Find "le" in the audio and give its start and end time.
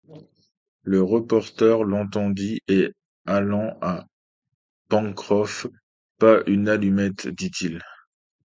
0.81-0.99